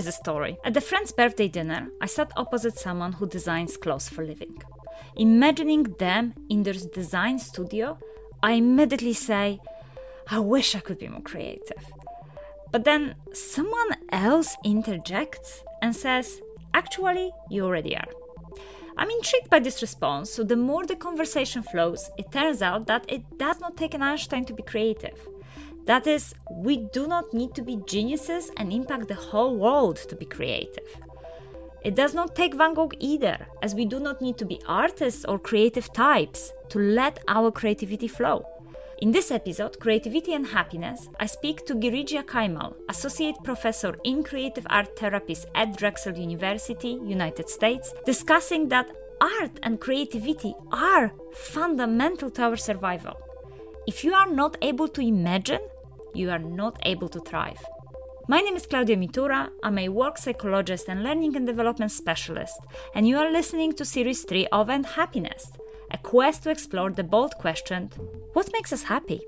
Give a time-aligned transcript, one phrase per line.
[0.00, 0.56] is a story.
[0.64, 4.56] At a friend's birthday dinner, I sat opposite someone who designs clothes for living.
[5.14, 7.98] Imagining them in their design studio,
[8.42, 9.60] I immediately say,
[10.36, 11.84] I wish I could be more creative.
[12.72, 16.40] But then someone else interjects and says,
[16.72, 18.12] Actually, you already are.
[18.96, 23.04] I'm intrigued by this response, so the more the conversation flows, it turns out that
[23.08, 25.18] it does not take an Einstein to be creative.
[25.86, 30.14] That is, we do not need to be geniuses and impact the whole world to
[30.16, 30.86] be creative.
[31.82, 35.24] It does not take Van Gogh either, as we do not need to be artists
[35.24, 38.46] or creative types to let our creativity flow.
[39.00, 44.66] In this episode, Creativity and Happiness, I speak to Girija Kaimal, Associate Professor in Creative
[44.68, 48.90] Art Therapies at Drexel University, United States, discussing that
[49.22, 53.16] art and creativity are fundamental to our survival.
[53.86, 55.60] If you are not able to imagine,
[56.14, 57.64] you are not able to thrive.
[58.28, 59.48] My name is Klaudia Mitura.
[59.62, 62.60] I'm a work psychologist and learning and development specialist,
[62.94, 65.50] and you are listening to Series 3 of And Happiness,
[65.90, 67.90] a quest to explore the bold question
[68.34, 69.22] what makes us happy?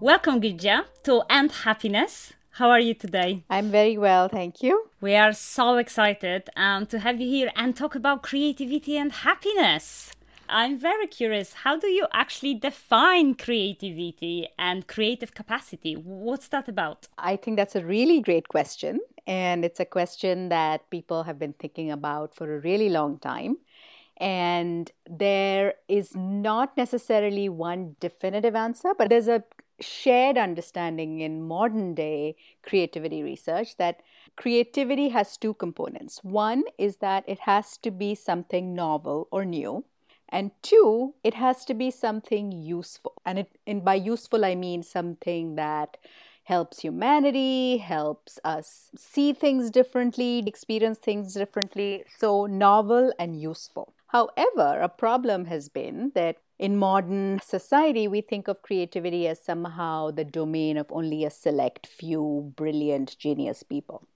[0.00, 2.32] Welcome, Girija, to And Happiness.
[2.52, 3.44] How are you today?
[3.50, 4.90] I'm very well, thank you.
[5.00, 10.12] We are so excited um, to have you here and talk about creativity and happiness.
[10.50, 11.52] I'm very curious.
[11.52, 15.94] How do you actually define creativity and creative capacity?
[15.94, 17.06] What's that about?
[17.16, 19.00] I think that's a really great question.
[19.26, 23.58] And it's a question that people have been thinking about for a really long time.
[24.16, 29.44] And there is not necessarily one definitive answer, but there's a
[29.80, 34.02] shared understanding in modern day creativity research that
[34.36, 36.20] creativity has two components.
[36.22, 39.84] One is that it has to be something novel or new.
[40.32, 43.14] And two, it has to be something useful.
[43.24, 45.96] And, it, and by useful, I mean something that
[46.44, 52.04] helps humanity, helps us see things differently, experience things differently.
[52.18, 53.94] So, novel and useful.
[54.08, 60.10] However, a problem has been that in modern society, we think of creativity as somehow
[60.10, 64.06] the domain of only a select few brilliant, genius people,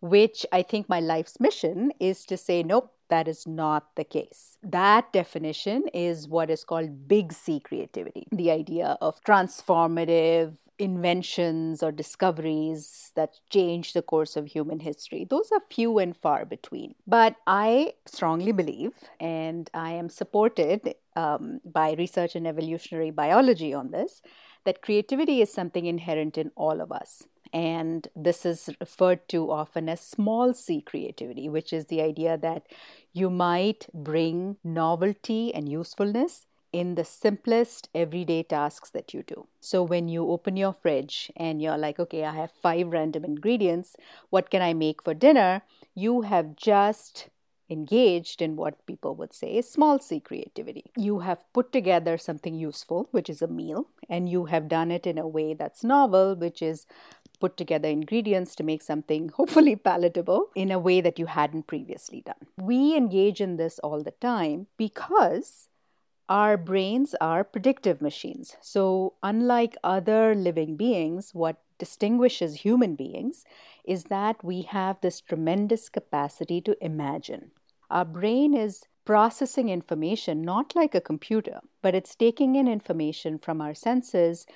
[0.00, 4.58] which I think my life's mission is to say, nope, that is not the case.
[4.62, 11.90] That definition is what is called big C creativity the idea of transformative, inventions or
[11.90, 15.26] discoveries that change the course of human history.
[15.28, 16.94] Those are few and far between.
[17.06, 23.90] But I strongly believe, and I am supported um, by research in evolutionary biology on
[23.90, 24.22] this,
[24.64, 27.24] that creativity is something inherent in all of us.
[27.52, 32.66] And this is referred to often as small c creativity, which is the idea that
[33.12, 39.46] you might bring novelty and usefulness in the simplest everyday tasks that you do.
[39.60, 43.96] So when you open your fridge and you're like, okay, I have five random ingredients,
[44.28, 45.62] what can I make for dinner?
[45.94, 47.30] You have just
[47.70, 50.90] engaged in what people would say is small c creativity.
[50.96, 55.06] You have put together something useful, which is a meal, and you have done it
[55.06, 56.86] in a way that's novel, which is
[57.40, 62.22] put together ingredients to make something hopefully palatable in a way that you hadn't previously
[62.22, 62.46] done.
[62.60, 65.68] We engage in this all the time because
[66.28, 68.56] our brains are predictive machines.
[68.60, 73.44] So, unlike other living beings, what distinguishes human beings
[73.84, 77.52] is that we have this tremendous capacity to imagine.
[77.90, 83.62] Our brain is processing information not like a computer, but it's taking in information from
[83.62, 84.46] our senses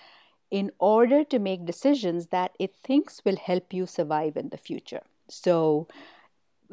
[0.53, 5.01] in order to make decisions that it thinks will help you survive in the future.
[5.29, 5.89] So,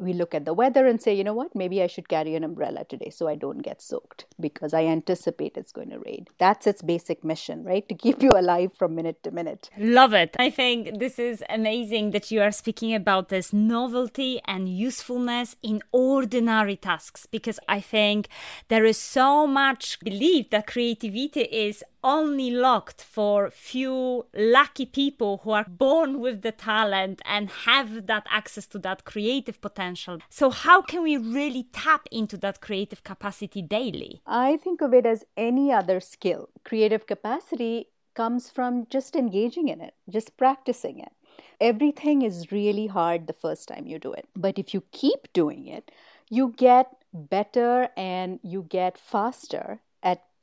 [0.00, 2.42] we look at the weather and say, you know what, maybe I should carry an
[2.42, 6.26] umbrella today so I don't get soaked because I anticipate it's going to rain.
[6.38, 7.86] That's its basic mission, right?
[7.88, 9.70] To keep you alive from minute to minute.
[9.78, 10.36] Love it.
[10.38, 15.82] I think this is amazing that you are speaking about this novelty and usefulness in
[15.92, 18.28] ordinary tasks because I think
[18.68, 25.50] there is so much belief that creativity is only locked for few lucky people who
[25.50, 30.18] are born with the talent and have that access to that creative potential.
[30.28, 34.22] So how can we really tap into that creative capacity daily?
[34.26, 36.48] I think of it as any other skill.
[36.64, 41.12] Creative capacity comes from just engaging in it, just practicing it.
[41.60, 44.26] Everything is really hard the first time you do it.
[44.34, 45.90] But if you keep doing it,
[46.28, 49.80] you get better and you get faster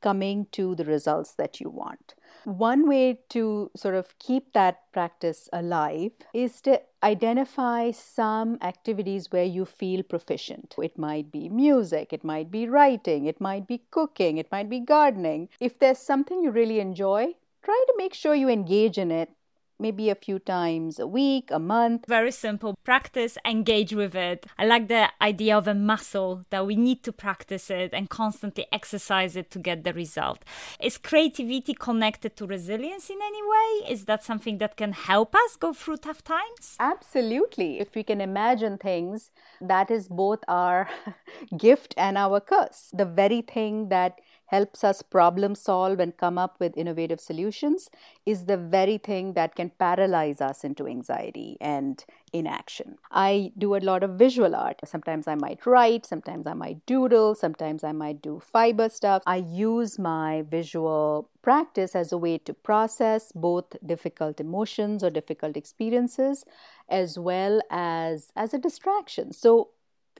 [0.00, 2.14] coming to the results that you want.
[2.44, 9.44] One way to sort of keep that practice alive is to identify some activities where
[9.44, 10.74] you feel proficient.
[10.82, 14.80] It might be music, it might be writing, it might be cooking, it might be
[14.80, 15.48] gardening.
[15.60, 19.30] If there's something you really enjoy, try to make sure you engage in it
[19.78, 22.04] maybe a few times a week, a month.
[22.06, 22.76] Very simple.
[22.84, 24.46] Practice, engage with it.
[24.58, 28.66] I like the idea of a muscle that we need to practice it and constantly
[28.72, 30.44] exercise it to get the result.
[30.80, 33.92] Is creativity connected to resilience in any way?
[33.92, 36.76] Is that something that can help us go through tough times?
[36.80, 37.80] Absolutely.
[37.80, 40.88] If we can imagine things, that is both our
[41.56, 42.90] gift and our curse.
[42.92, 47.90] The very thing that helps us problem solve and come up with innovative solutions
[48.24, 52.96] is the very thing that can paralyze us into anxiety and inaction.
[53.10, 54.80] I do a lot of visual art.
[54.84, 59.22] Sometimes I might write, sometimes I might doodle, sometimes I might do fiber stuff.
[59.26, 65.56] I use my visual practice as a way to process both difficult emotions or difficult
[65.56, 66.44] experiences
[66.88, 69.32] as well as as a distraction.
[69.32, 69.70] So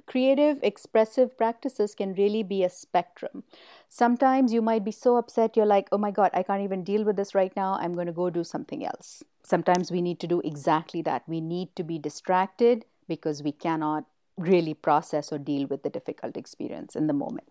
[0.06, 3.44] creative expressive practices can really be a spectrum
[3.88, 7.04] sometimes you might be so upset you're like oh my god i can't even deal
[7.04, 7.74] with this right now.
[7.80, 9.22] I'm going to go do something else.
[9.42, 11.22] Sometimes we need to do exactly that.
[11.26, 14.04] We need to be distracted because we cannot
[14.36, 17.48] really process or deal with the difficult experience in the moment.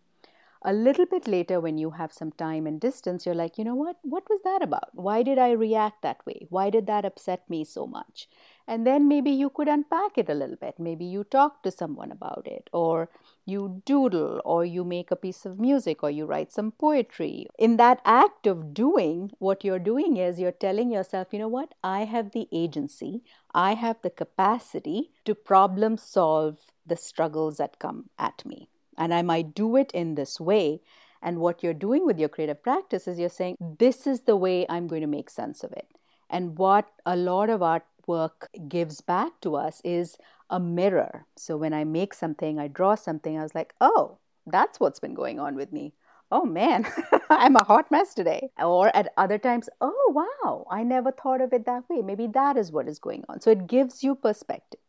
[0.63, 3.75] A little bit later when you have some time and distance you're like you know
[3.75, 3.98] what?
[4.01, 4.89] What was that about?
[4.94, 6.48] Why did i react that way?
[6.50, 8.28] Why did that upset me so much
[8.68, 10.75] and then maybe you could unpack it a little bit.
[10.78, 13.10] Maybe you talk to someone about it or
[13.46, 17.48] you doodle or you make a piece of music or you write some poetry.
[17.58, 21.75] In that act of doing what you're doing is you're telling yourself you know what?
[21.81, 23.24] I have the agency.
[23.54, 28.68] I have the capacity to problem solve the struggles that come at me.
[28.98, 30.81] And I might do it in this way.
[31.22, 34.66] And what you're doing with your creative practice is you're saying, this is the way
[34.68, 35.88] I'm going to make sense of it.
[36.30, 37.63] And what a lot of
[38.07, 40.18] artwork gives back to us is
[40.50, 41.25] a mirror.
[41.36, 45.13] So when I make something, I draw something, I was like, oh, that's what's been
[45.13, 45.94] going on with me.
[46.31, 46.86] Oh man,
[47.30, 48.50] I'm a hot mess today.
[48.59, 50.13] Or at other times, oh
[50.44, 52.01] wow, I never thought of it that way.
[52.01, 53.42] Maybe that is what is going on.
[53.42, 54.80] So it gives you perspective.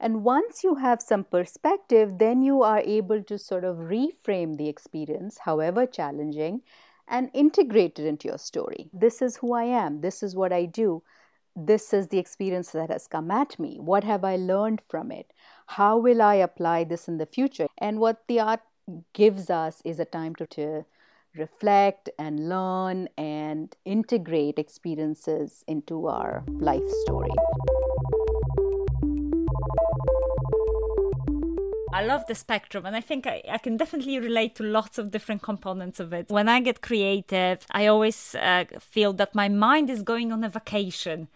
[0.00, 4.68] And once you have some perspective, then you are able to sort of reframe the
[4.68, 6.62] experience, however challenging,
[7.08, 8.90] and integrate it into your story.
[8.92, 10.00] This is who I am.
[10.00, 11.02] This is what I do.
[11.54, 13.78] This is the experience that has come at me.
[13.78, 15.32] What have I learned from it?
[15.66, 17.66] How will I apply this in the future?
[17.78, 18.60] And what the art
[19.12, 20.84] gives us is a time to, to
[21.36, 27.30] reflect and learn and integrate experiences into our life story.
[31.92, 35.10] I love the spectrum, and I think I, I, can definitely relate to lots of
[35.10, 36.30] different components of it.
[36.30, 40.48] When I get creative, I always uh, feel that my mind is going on a
[40.48, 41.28] vacation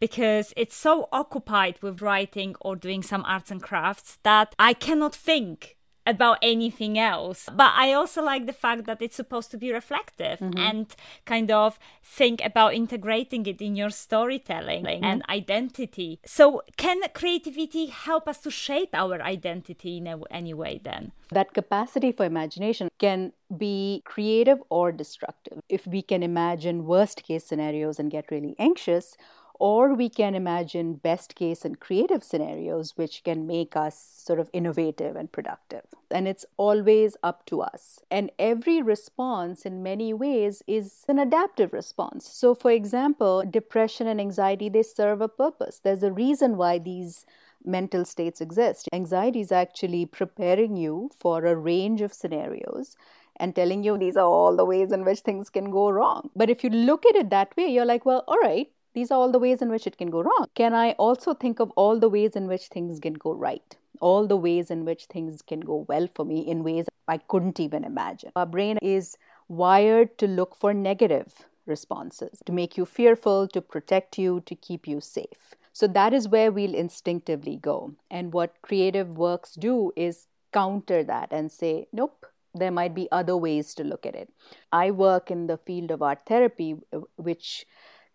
[0.00, 5.14] because it's so occupied with writing or doing some arts and crafts that I cannot
[5.14, 5.76] think
[6.10, 7.48] about anything else.
[7.52, 10.58] But I also like the fact that it's supposed to be reflective mm-hmm.
[10.58, 15.04] and kind of think about integrating it in your storytelling mm-hmm.
[15.04, 16.20] and identity.
[16.26, 21.12] So, can creativity help us to shape our identity in a, any way then?
[21.30, 25.60] That capacity for imagination can be creative or destructive.
[25.68, 29.16] If we can imagine worst case scenarios and get really anxious,
[29.60, 34.48] or we can imagine best case and creative scenarios which can make us sort of
[34.54, 35.82] innovative and productive.
[36.10, 38.00] And it's always up to us.
[38.10, 42.26] And every response in many ways is an adaptive response.
[42.26, 45.78] So for example depression and anxiety they serve a purpose.
[45.78, 47.26] There's a reason why these
[47.62, 48.88] mental states exist.
[48.94, 52.96] Anxiety is actually preparing you for a range of scenarios
[53.36, 56.30] and telling you these are all the ways in which things can go wrong.
[56.34, 59.18] But if you look at it that way, you're like, well, all right, these are
[59.18, 60.46] all the ways in which it can go wrong.
[60.54, 63.76] Can I also think of all the ways in which things can go right?
[64.00, 67.60] All the ways in which things can go well for me in ways I couldn't
[67.60, 68.32] even imagine.
[68.36, 69.16] Our brain is
[69.48, 71.34] wired to look for negative
[71.66, 75.54] responses, to make you fearful, to protect you, to keep you safe.
[75.72, 77.92] So that is where we'll instinctively go.
[78.10, 83.36] And what creative works do is counter that and say, nope, there might be other
[83.36, 84.32] ways to look at it.
[84.72, 86.76] I work in the field of art therapy,
[87.16, 87.66] which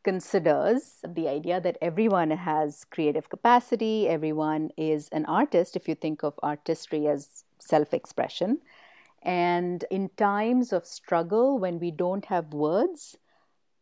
[0.05, 6.23] considers the idea that everyone has creative capacity, everyone is an artist, if you think
[6.23, 8.59] of artistry as self expression.
[9.23, 13.17] And in times of struggle, when we don't have words,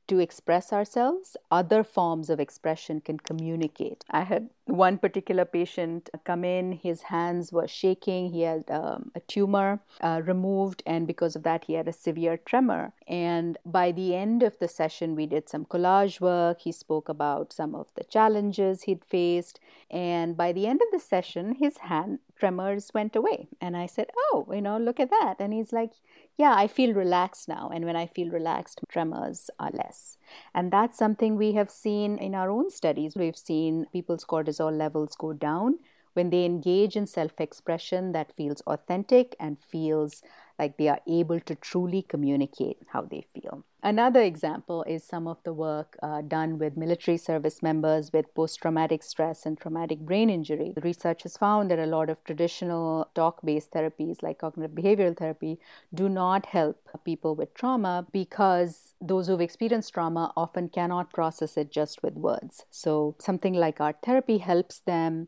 [0.08, 4.04] to express ourselves, other forms of expression can communicate.
[4.10, 9.20] I had one particular patient come in, his hands were shaking, he had um, a
[9.22, 12.94] tumor uh, removed, and because of that, he had a severe tremor.
[13.08, 16.62] And by the end of the session, we did some collage work.
[16.62, 19.60] He spoke about some of the challenges he'd faced.
[19.92, 23.48] And by the end of the session, his hand tremors went away.
[23.62, 25.36] And I said, Oh, you know, look at that.
[25.40, 25.92] And he's like,
[26.38, 27.72] Yeah, I feel relaxed now.
[27.74, 30.18] And when I feel relaxed, tremors are less.
[30.54, 33.16] And that's something we have seen in our own studies.
[33.16, 35.80] We've seen people's cortisol levels go down
[36.16, 40.22] when they engage in self expression that feels authentic and feels
[40.60, 43.64] like they are able to truly communicate how they feel.
[43.86, 48.62] Another example is some of the work uh, done with military service members with post
[48.62, 50.72] traumatic stress and traumatic brain injury.
[50.74, 55.18] The research has found that a lot of traditional talk based therapies like cognitive behavioral
[55.18, 55.60] therapy
[55.94, 61.70] do not help people with trauma because those who've experienced trauma often cannot process it
[61.70, 62.66] just with words.
[62.72, 65.28] So, something like art therapy helps them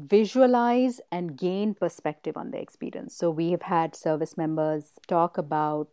[0.00, 3.16] visualize and gain perspective on the experience.
[3.16, 5.88] So, we have had service members talk about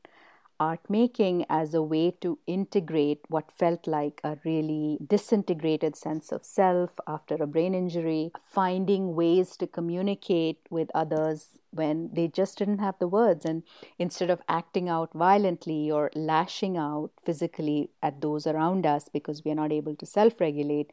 [0.59, 6.43] art making as a way to integrate what felt like a really disintegrated sense of
[6.43, 12.79] self after a brain injury, finding ways to communicate with others when they just didn't
[12.79, 13.45] have the words.
[13.45, 13.63] And
[13.97, 19.51] instead of acting out violently or lashing out physically at those around us because we
[19.51, 20.91] are not able to self regulate,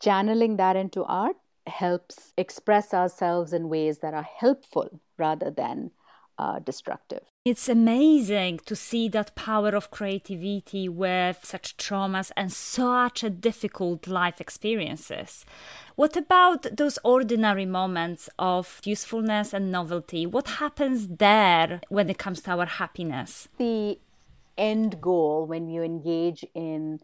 [0.00, 5.90] channeling that into art helps express ourselves in ways that are helpful rather than
[6.38, 7.22] uh, destructive.
[7.44, 14.06] It's amazing to see that power of creativity with such traumas and such a difficult
[14.06, 15.44] life experiences.
[15.94, 20.26] What about those ordinary moments of usefulness and novelty?
[20.26, 23.48] What happens there when it comes to our happiness?
[23.58, 23.98] The
[24.58, 27.00] end goal when you engage in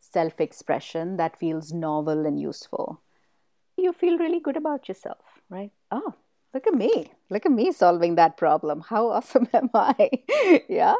[0.00, 3.00] self expression that feels novel and useful
[3.78, 5.18] you feel really good about yourself,
[5.48, 5.70] right?
[5.90, 6.14] Oh,
[6.54, 7.12] look at me.
[7.30, 8.82] Look at me solving that problem.
[8.88, 10.10] How awesome am I?
[10.68, 10.94] yeah.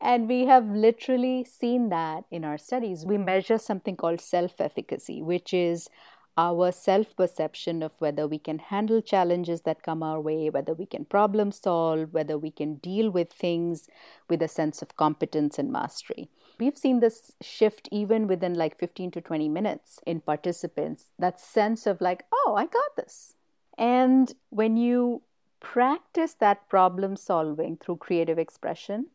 [0.00, 3.04] And we have literally seen that in our studies.
[3.04, 5.88] We measure something called self efficacy, which is
[6.36, 10.86] our self perception of whether we can handle challenges that come our way, whether we
[10.86, 13.88] can problem solve, whether we can deal with things
[14.28, 16.30] with a sense of competence and mastery.
[16.58, 21.86] We've seen this shift even within like 15 to 20 minutes in participants, that sense
[21.86, 23.34] of like, oh, I got this.
[23.76, 25.22] And when you
[25.60, 29.06] practice that problem solving through creative expression,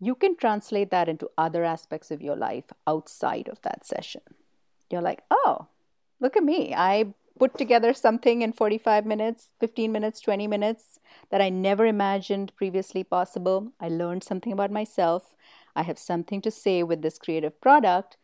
[0.00, 4.22] you can translate that into other aspects of your life outside of that session.
[4.90, 5.66] You're like, oh,
[6.20, 6.74] look at me.
[6.74, 11.00] I put together something in 45 minutes, 15 minutes, 20 minutes
[11.30, 13.72] that I never imagined previously possible.
[13.80, 15.34] I learned something about myself.
[15.76, 18.16] I have something to say with this creative product.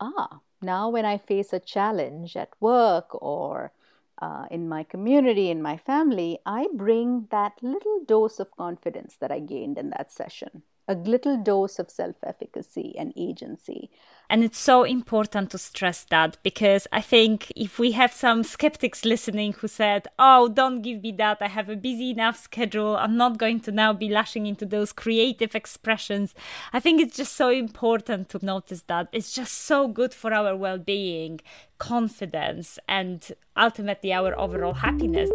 [0.00, 3.72] Ah, now when I face a challenge at work or
[4.20, 9.32] uh, in my community, in my family, I bring that little dose of confidence that
[9.32, 13.90] I gained in that session a little dose of self efficacy and agency.
[14.28, 19.04] And it's so important to stress that because I think if we have some skeptics
[19.04, 23.16] listening who said, Oh, don't give me that, I have a busy enough schedule, I'm
[23.16, 26.34] not going to now be lashing into those creative expressions.
[26.72, 29.08] I think it's just so important to notice that.
[29.12, 31.40] It's just so good for our well being,
[31.78, 35.30] confidence, and ultimately our overall happiness.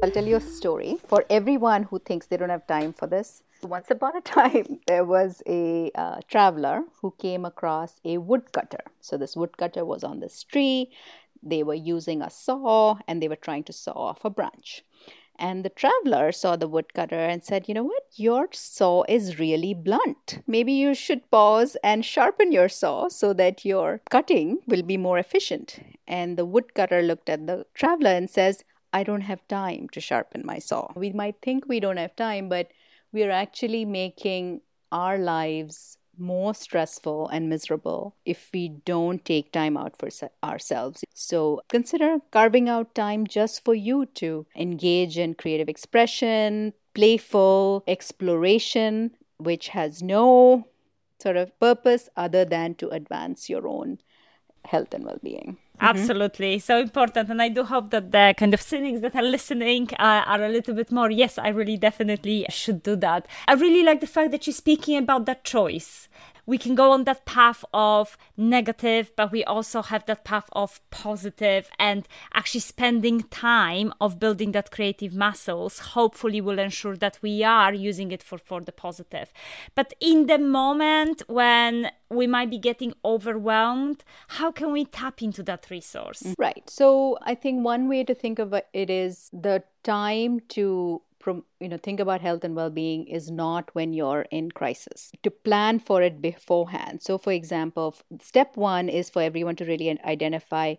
[0.00, 3.42] I'll tell you a story for everyone who thinks they don't have time for this.
[3.62, 8.84] Once upon a time, there was a uh, traveler who came across a woodcutter.
[9.00, 10.92] So, this woodcutter was on this tree.
[11.42, 14.84] They were using a saw and they were trying to saw off a branch.
[15.36, 18.04] And the traveler saw the woodcutter and said, You know what?
[18.14, 20.42] Your saw is really blunt.
[20.46, 25.18] Maybe you should pause and sharpen your saw so that your cutting will be more
[25.18, 25.80] efficient.
[26.06, 30.42] And the woodcutter looked at the traveler and says, I don't have time to sharpen
[30.44, 30.88] my saw.
[30.96, 32.70] We might think we don't have time, but
[33.12, 34.60] we are actually making
[34.92, 40.08] our lives more stressful and miserable if we don't take time out for
[40.42, 41.04] ourselves.
[41.14, 49.12] So consider carving out time just for you to engage in creative expression, playful exploration,
[49.38, 50.66] which has no
[51.20, 53.98] sort of purpose other than to advance your own
[54.64, 55.58] health and well being.
[55.80, 55.96] Mm-hmm.
[55.96, 56.58] Absolutely.
[56.58, 57.30] So important.
[57.30, 60.48] And I do hope that the kind of cynics that are listening uh, are a
[60.48, 63.26] little bit more, yes, I really definitely should do that.
[63.46, 66.08] I really like the fact that you're speaking about that choice
[66.48, 70.80] we can go on that path of negative, but we also have that path of
[70.90, 77.44] positive and actually spending time of building that creative muscles hopefully will ensure that we
[77.44, 79.30] are using it for, for the positive.
[79.74, 85.42] But in the moment when we might be getting overwhelmed, how can we tap into
[85.42, 86.34] that resource?
[86.38, 86.62] Right.
[86.70, 91.76] So I think one way to think of it is the time to you know
[91.76, 96.22] think about health and well-being is not when you're in crisis to plan for it
[96.22, 100.74] beforehand so for example step 1 is for everyone to really identify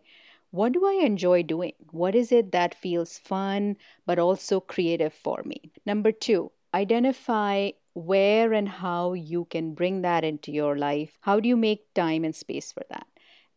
[0.51, 1.73] what do I enjoy doing?
[1.91, 5.71] What is it that feels fun but also creative for me?
[5.85, 11.17] Number two, identify where and how you can bring that into your life.
[11.21, 13.05] How do you make time and space for that?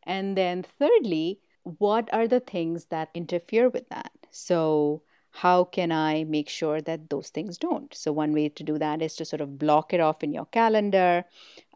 [0.02, 4.12] And then, thirdly, what are the things that interfere with that?
[4.30, 7.92] So, how can I make sure that those things don't?
[7.94, 10.46] So, one way to do that is to sort of block it off in your
[10.46, 11.24] calendar.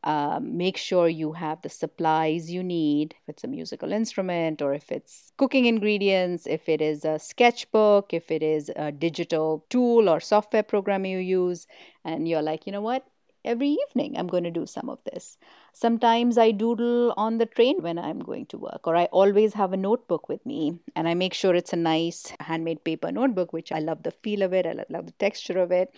[0.04, 4.72] Um, make sure you have the supplies you need if it's a musical instrument or
[4.72, 10.08] if it's cooking ingredients, if it is a sketchbook, if it is a digital tool
[10.08, 11.66] or software program you use.
[12.04, 13.06] And you're like, you know what?
[13.46, 15.38] Every evening I'm going to do some of this.
[15.72, 19.72] Sometimes I doodle on the train when I'm going to work, or I always have
[19.72, 23.72] a notebook with me and I make sure it's a nice handmade paper notebook, which
[23.72, 25.94] I love the feel of it, I love the texture of it,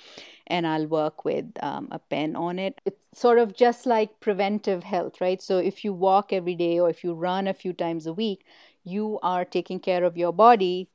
[0.47, 2.81] and I'll work with um, a pen on it.
[2.85, 5.40] It's sort of just like preventive health, right?
[5.40, 8.45] So if you walk every day or if you run a few times a week,
[8.85, 10.88] you are taking care of your body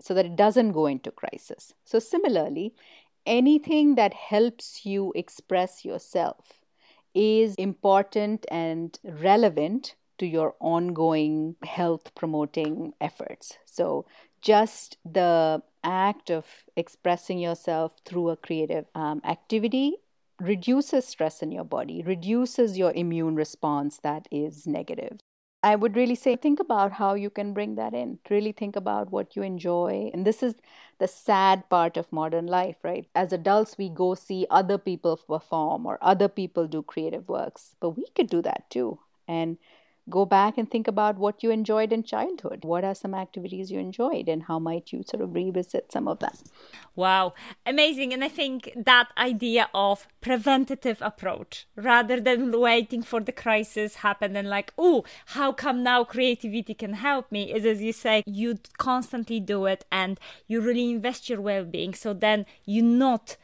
[0.00, 1.74] so that it doesn't go into crisis.
[1.84, 2.74] So, similarly,
[3.28, 6.64] anything that helps you express yourself
[7.14, 13.58] is important and relevant to your ongoing health promoting efforts.
[13.64, 14.06] So,
[14.40, 19.96] just the act of expressing yourself through a creative um, activity
[20.40, 25.18] reduces stress in your body, reduces your immune response that is negative.
[25.62, 28.18] I would really say think about how you can bring that in.
[28.30, 30.10] Really think about what you enjoy.
[30.14, 30.54] And this is
[30.98, 33.08] the sad part of modern life, right?
[33.14, 37.90] As adults, we go see other people perform or other people do creative works, but
[37.90, 39.00] we could do that too.
[39.26, 39.58] And
[40.10, 42.64] go back and think about what you enjoyed in childhood.
[42.64, 46.18] What are some activities you enjoyed, and how might you sort of revisit some of
[46.20, 46.42] that?
[46.96, 47.34] Wow,
[47.64, 48.12] amazing.
[48.12, 54.36] And I think that idea of preventative approach rather than waiting for the crisis happen
[54.36, 57.52] and like, oh, how come now creativity can help me?
[57.52, 61.94] Is as you say, you constantly do it and you really invest your well being.
[61.94, 63.36] So then you're not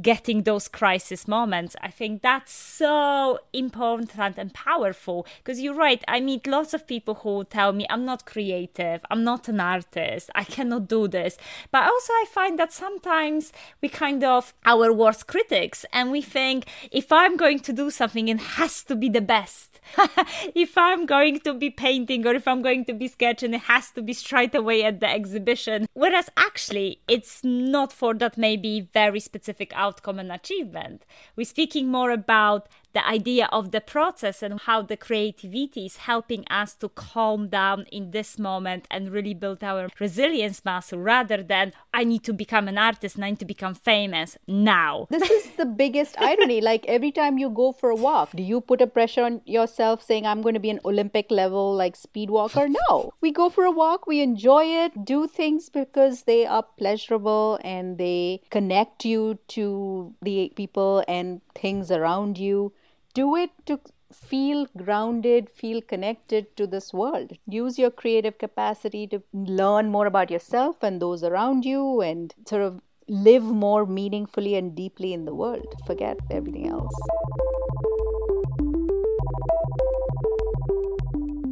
[0.00, 1.76] getting those crisis moments.
[1.82, 6.02] I think that's so important and powerful because you're right.
[6.08, 10.30] I meet lots of people who tell me I'm not creative, I'm not an artist,
[10.34, 11.36] I cannot do this.
[11.70, 16.66] But also, I find that sometimes we kind of our worst critics and we think
[16.90, 19.80] if I'm going to do something, it has to be the best.
[20.54, 23.90] if I'm going to be painting or if I'm going to be sketching, it has
[23.92, 25.86] to be straight away at the exhibition.
[25.92, 31.04] Whereas actually, it's not for that maybe very specific outcome and achievement.
[31.36, 36.44] We're speaking more about the idea of the process and how the creativity is helping
[36.48, 41.72] us to calm down in this moment and really build our resilience muscle rather than
[41.92, 45.08] I need to become an artist and I need to become famous now.
[45.14, 46.60] This is the biggest irony.
[46.74, 50.02] Like every time you go for a walk, do you put a pressure on yourself
[50.02, 52.68] saying, I'm going to be an Olympic level like speed walker?
[52.68, 53.12] No.
[53.20, 57.98] We go for a walk, we enjoy it, do things because they are pleasurable and
[57.98, 62.72] they connect you to the people and things around you
[63.14, 63.80] do it to
[64.12, 67.32] feel grounded, feel connected to this world.
[67.46, 72.62] Use your creative capacity to learn more about yourself and those around you and sort
[72.62, 75.66] of live more meaningfully and deeply in the world.
[75.86, 76.92] Forget everything else.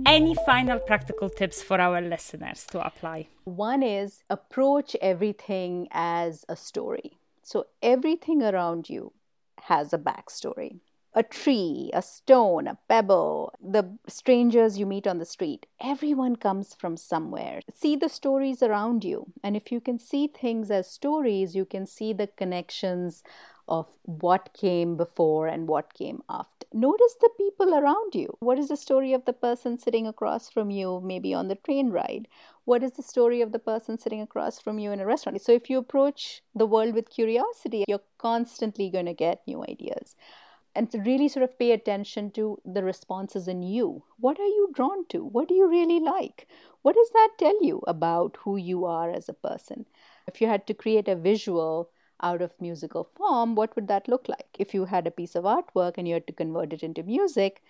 [0.04, 3.28] Any final practical tips for our listeners to apply?
[3.44, 7.18] One is approach everything as a story.
[7.42, 9.12] So, everything around you
[9.62, 10.80] has a backstory
[11.14, 15.66] a tree, a stone, a pebble, the strangers you meet on the street.
[15.80, 17.60] Everyone comes from somewhere.
[17.74, 19.26] See the stories around you.
[19.42, 23.22] And if you can see things as stories, you can see the connections
[23.68, 26.66] of what came before and what came after.
[26.72, 28.36] Notice the people around you.
[28.40, 31.90] What is the story of the person sitting across from you, maybe on the train
[31.90, 32.26] ride?
[32.64, 35.40] What is the story of the person sitting across from you in a restaurant?
[35.42, 40.16] So, if you approach the world with curiosity, you're constantly going to get new ideas
[40.74, 44.04] and to really sort of pay attention to the responses in you.
[44.18, 45.24] What are you drawn to?
[45.24, 46.46] What do you really like?
[46.82, 49.86] What does that tell you about who you are as a person?
[50.26, 51.90] If you had to create a visual
[52.22, 54.56] out of musical form, what would that look like?
[54.58, 57.62] If you had a piece of artwork and you had to convert it into music,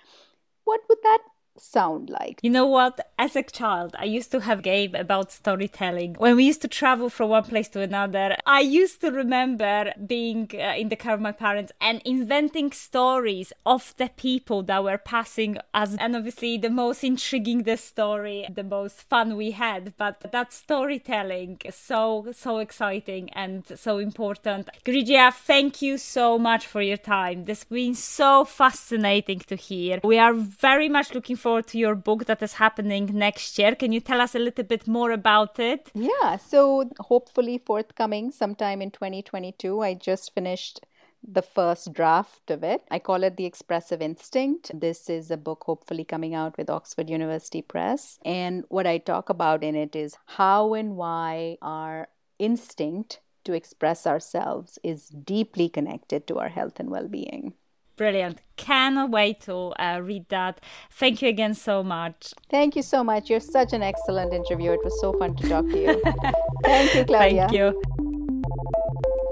[0.65, 1.21] what would that
[1.59, 2.41] sound like?
[2.43, 3.13] You know what?
[3.19, 6.15] As a child, I used to have game about storytelling.
[6.19, 10.51] When we used to travel from one place to another, I used to remember being
[10.55, 14.99] uh, in the car of my parents and inventing stories of the people that were
[14.99, 15.97] passing us.
[15.99, 19.95] And obviously, the most intriguing the story, the most fun we had.
[19.97, 24.69] But that storytelling is so, so exciting and so important.
[24.85, 27.45] Girija, thank you so much for your time.
[27.45, 30.01] This has been so fascinating to hear.
[30.03, 33.75] We are very much looking forward to your book that is happening next year.
[33.75, 35.91] Can you tell us a little bit more about it?
[35.95, 39.81] Yeah, so hopefully forthcoming sometime in 2022.
[39.81, 40.81] I just finished
[41.27, 42.83] the first draft of it.
[42.91, 44.71] I call it The Expressive Instinct.
[44.75, 48.19] This is a book hopefully coming out with Oxford University Press.
[48.25, 54.07] And what I talk about in it is how and why our instinct to express
[54.07, 57.55] ourselves is deeply connected to our health and well being.
[57.97, 58.41] Brilliant.
[58.57, 60.61] Cannot wait to uh, read that.
[60.91, 62.33] Thank you again so much.
[62.51, 63.29] Thank you so much.
[63.29, 64.75] You're such an excellent interviewer.
[64.75, 66.03] It was so fun to talk to you.
[66.65, 67.49] Thank you, Klaudia.
[67.49, 67.83] Thank you.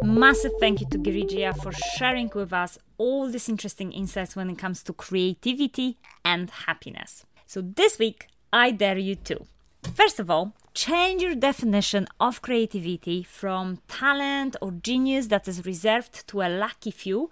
[0.03, 4.59] Massive thank you to Girija for sharing with us all these interesting insights when it
[4.59, 7.27] comes to creativity and happiness.
[7.47, 9.47] So, this week, I dare you to.
[9.95, 16.27] First of all, change your definition of creativity from talent or genius that is reserved
[16.29, 17.31] to a lucky few,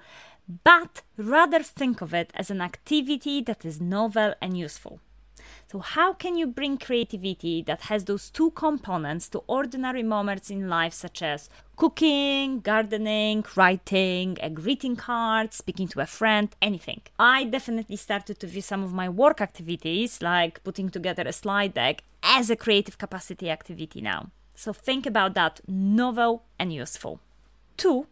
[0.64, 5.00] but rather think of it as an activity that is novel and useful.
[5.70, 10.68] So, how can you bring creativity that has those two components to ordinary moments in
[10.68, 17.02] life, such as cooking, gardening, writing, a greeting card, speaking to a friend, anything?
[17.18, 21.74] I definitely started to view some of my work activities, like putting together a slide
[21.74, 24.30] deck, as a creative capacity activity now.
[24.54, 27.20] So, think about that novel and useful.
[27.76, 28.06] Two,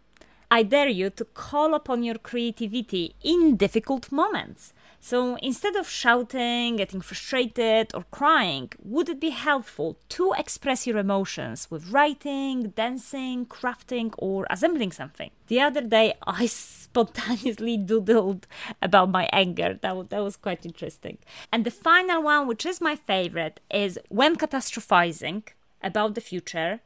[0.51, 4.73] I dare you to call upon your creativity in difficult moments.
[5.01, 10.99] So instead of shouting, getting frustrated, or crying, would it be helpful to express your
[10.99, 15.31] emotions with writing, dancing, crafting, or assembling something?
[15.49, 18.45] The other day, I spontaneously doodled
[18.81, 19.79] about my anger.
[19.83, 21.19] That was, that was quite interesting.
[21.53, 25.43] And the final one, which is my favorite, is when catastrophizing
[25.83, 26.81] about the future,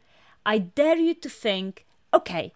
[0.47, 2.53] I dare you to think okay,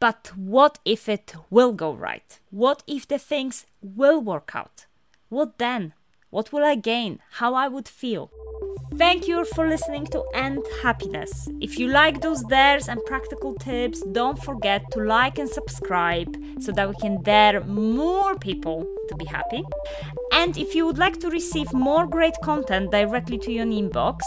[0.00, 2.38] but what if it will go right?
[2.50, 4.86] What if the things will work out?
[5.28, 5.92] What then?
[6.30, 7.20] What will I gain?
[7.32, 8.30] How I would feel?
[9.00, 11.48] Thank you for listening to And Happiness.
[11.58, 16.70] If you like those dares and practical tips, don't forget to like and subscribe so
[16.72, 19.64] that we can dare more people to be happy.
[20.34, 24.18] And if you would like to receive more great content directly to your inbox,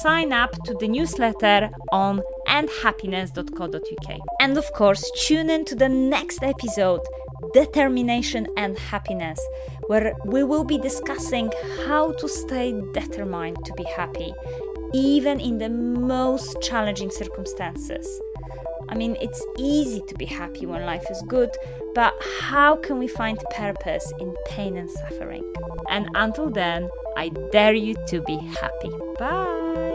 [0.00, 4.18] sign up to the newsletter on andhappiness.co.uk.
[4.40, 7.00] And of course, tune in to the next episode
[7.52, 9.40] determination and happiness,
[9.86, 11.50] where we will be discussing
[11.86, 14.32] how to stay determined to be happy,
[14.94, 18.06] even in the most challenging circumstances.
[18.88, 21.50] I mean, it's easy to be happy when life is good,
[21.94, 25.52] but how can we find purpose in pain and suffering?
[25.88, 28.90] And until then, I dare you to be happy.
[29.18, 29.85] Bye!